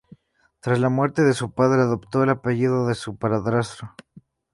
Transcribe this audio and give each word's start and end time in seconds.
Tras 0.61 0.79
la 0.79 0.89
muerte 0.89 1.21
de 1.21 1.35
su 1.35 1.51
padre, 1.51 1.81
adoptó 1.81 2.23
el 2.23 2.31
apellido 2.31 2.87
de 2.87 2.95
su 2.95 3.17
padrastro. 3.17 3.93